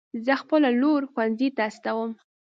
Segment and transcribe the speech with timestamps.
[0.25, 2.09] زه خپله لور ښوونځي ته استوم